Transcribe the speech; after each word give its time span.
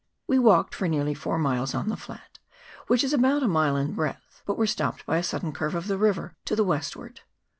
We 0.25 0.39
walked 0.39 0.73
for 0.73 0.87
nearly 0.87 1.13
four 1.13 1.37
miles 1.37 1.75
on 1.75 1.89
the 1.89 1.95
flat, 1.95 2.39
which 2.87 3.03
is 3.03 3.13
about 3.13 3.43
a 3.43 3.47
mile 3.47 3.77
in 3.77 3.93
breadth, 3.93 4.41
but 4.47 4.57
were 4.57 4.65
stopped 4.65 5.05
by 5.05 5.17
a 5.17 5.23
sudden 5.23 5.53
curve 5.53 5.75
of 5.75 5.85
the 5.85 5.95
river 5.99 6.35
to 6.45 6.55
the 6.55 6.63
westward. 6.63 7.21